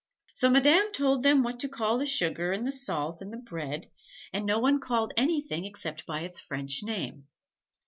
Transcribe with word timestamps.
So 0.33 0.49
Madame 0.49 0.91
told 0.91 1.21
them 1.21 1.43
what 1.43 1.59
to 1.59 1.69
call 1.69 1.99
the 1.99 2.07
sugar 2.07 2.51
and 2.53 2.65
the 2.65 2.71
salt 2.71 3.21
and 3.21 3.31
the 3.31 3.37
bread, 3.37 3.91
and 4.33 4.47
no 4.47 4.57
one 4.57 4.79
called 4.79 5.13
anything 5.15 5.63
except 5.63 6.07
by 6.07 6.21
its 6.21 6.39
French 6.39 6.81
name. 6.81 7.27